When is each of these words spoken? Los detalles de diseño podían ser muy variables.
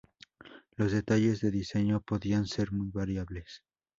Los 0.77 0.93
detalles 0.93 1.41
de 1.41 1.51
diseño 1.51 2.01
podían 2.01 2.47
ser 2.47 2.71
muy 2.71 2.89
variables. 2.89 3.61